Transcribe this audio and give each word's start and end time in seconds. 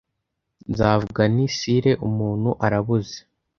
nzavuga 0.71 1.21
nti 1.33 1.45
sire 1.57 1.91
umuntu 2.07 2.49
arabuze 2.65 3.17